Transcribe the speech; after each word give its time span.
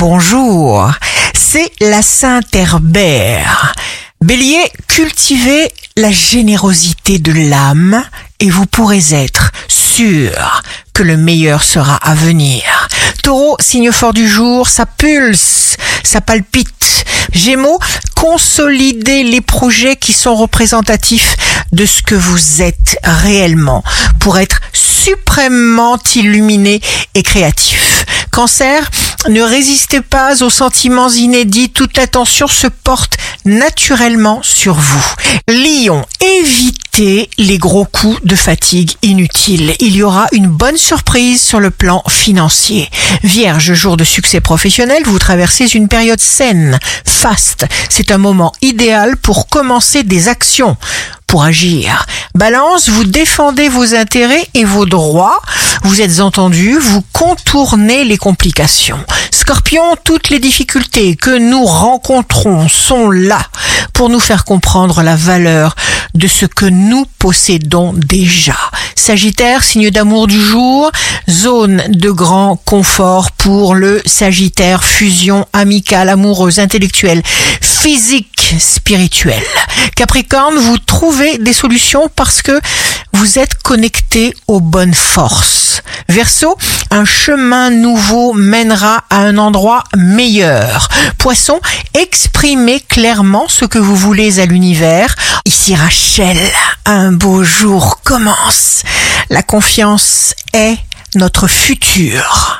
bonjour. 0.00 0.90
C'est 1.34 1.70
la 1.78 2.00
Sainte 2.00 2.56
Herbert. 2.56 3.74
Bélier, 4.24 4.72
cultivez 4.88 5.70
la 5.94 6.10
générosité 6.10 7.18
de 7.18 7.32
l'âme 7.32 8.02
et 8.38 8.48
vous 8.48 8.64
pourrez 8.64 9.12
être 9.12 9.52
sûr 9.68 10.62
que 10.94 11.02
le 11.02 11.18
meilleur 11.18 11.62
sera 11.62 11.96
à 11.96 12.14
venir. 12.14 12.62
Taureau, 13.22 13.56
signe 13.60 13.92
fort 13.92 14.14
du 14.14 14.26
jour, 14.26 14.70
ça 14.70 14.86
pulse, 14.86 15.76
ça 16.02 16.22
palpite. 16.22 17.04
Gémeaux, 17.34 17.78
consolidez 18.16 19.22
les 19.22 19.42
projets 19.42 19.96
qui 19.96 20.14
sont 20.14 20.34
représentatifs 20.34 21.36
de 21.72 21.84
ce 21.84 22.00
que 22.02 22.14
vous 22.14 22.62
êtes 22.62 22.96
réellement 23.04 23.84
pour 24.18 24.38
être 24.38 24.60
suprêmement 24.72 25.98
illuminé 26.14 26.80
et 27.14 27.22
créatif. 27.22 28.06
Cancer, 28.30 28.90
ne 29.28 29.42
résistez 29.42 30.00
pas 30.00 30.42
aux 30.42 30.50
sentiments 30.50 31.10
inédits, 31.10 31.68
toute 31.70 31.96
l'attention 31.96 32.46
se 32.46 32.66
porte 32.66 33.18
naturellement 33.44 34.40
sur 34.42 34.74
vous. 34.74 35.14
Lion, 35.48 36.04
évitez 36.20 37.28
les 37.38 37.58
gros 37.58 37.84
coups 37.84 38.22
de 38.24 38.34
fatigue 38.34 38.92
inutiles. 39.02 39.74
Il 39.80 39.94
y 39.94 40.02
aura 40.02 40.26
une 40.32 40.46
bonne 40.46 40.76
surprise 40.76 41.42
sur 41.42 41.60
le 41.60 41.70
plan 41.70 42.02
financier. 42.08 42.88
Vierge, 43.22 43.74
jour 43.74 43.96
de 43.96 44.04
succès 44.04 44.40
professionnel, 44.40 45.02
vous 45.04 45.18
traversez 45.18 45.66
une 45.66 45.88
période 45.88 46.20
saine, 46.20 46.78
faste. 47.04 47.66
C'est 47.88 48.12
un 48.12 48.18
moment 48.18 48.52
idéal 48.62 49.16
pour 49.16 49.48
commencer 49.48 50.02
des 50.02 50.28
actions 50.28 50.76
pour 51.30 51.44
agir. 51.44 52.06
Balance, 52.34 52.88
vous 52.88 53.04
défendez 53.04 53.68
vos 53.68 53.94
intérêts 53.94 54.46
et 54.54 54.64
vos 54.64 54.86
droits, 54.86 55.40
vous 55.82 56.00
êtes 56.00 56.20
entendu, 56.20 56.78
vous 56.78 57.02
contournez 57.12 58.04
les 58.04 58.18
complications. 58.18 58.98
Scorpion, 59.32 59.82
toutes 60.04 60.28
les 60.30 60.38
difficultés 60.38 61.16
que 61.16 61.36
nous 61.36 61.64
rencontrons 61.64 62.68
sont 62.68 63.10
là 63.10 63.40
pour 63.94 64.10
nous 64.10 64.20
faire 64.20 64.44
comprendre 64.44 65.02
la 65.02 65.16
valeur 65.16 65.74
de 66.14 66.28
ce 66.28 66.46
que 66.46 66.66
nous 66.66 67.04
possédons 67.18 67.92
déjà. 67.94 68.56
Sagittaire, 68.94 69.64
signe 69.64 69.90
d'amour 69.90 70.28
du 70.28 70.40
jour, 70.40 70.90
zone 71.28 71.82
de 71.88 72.10
grand 72.10 72.56
confort 72.64 73.32
pour 73.32 73.74
le 73.74 74.00
Sagittaire, 74.06 74.84
fusion 74.84 75.46
amicale, 75.52 76.08
amoureuse, 76.08 76.60
intellectuelle, 76.60 77.22
physique, 77.60 78.39
spirituelle. 78.58 79.42
Capricorne, 79.96 80.56
vous 80.56 80.78
trouvez 80.78 81.38
des 81.38 81.52
solutions 81.52 82.10
parce 82.14 82.42
que 82.42 82.60
vous 83.12 83.38
êtes 83.38 83.54
connecté 83.62 84.34
aux 84.46 84.60
bonnes 84.60 84.94
forces. 84.94 85.82
Verseau, 86.08 86.56
un 86.90 87.04
chemin 87.04 87.70
nouveau 87.70 88.32
mènera 88.32 89.04
à 89.10 89.18
un 89.18 89.38
endroit 89.38 89.84
meilleur. 89.96 90.88
Poisson, 91.18 91.60
exprimez 91.94 92.80
clairement 92.80 93.48
ce 93.48 93.64
que 93.64 93.78
vous 93.78 93.96
voulez 93.96 94.40
à 94.40 94.46
l'univers. 94.46 95.14
Ici 95.44 95.74
Rachel, 95.74 96.38
un 96.86 97.12
beau 97.12 97.44
jour 97.44 98.00
commence. 98.02 98.82
La 99.28 99.42
confiance 99.42 100.34
est 100.52 100.78
notre 101.14 101.46
futur. 101.46 102.59